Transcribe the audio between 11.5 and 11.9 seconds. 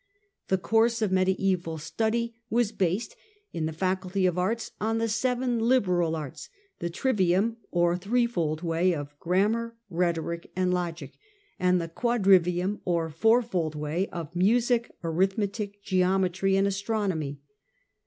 and the